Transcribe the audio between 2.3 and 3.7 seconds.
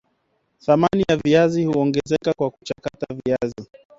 kwa kuchakata viazi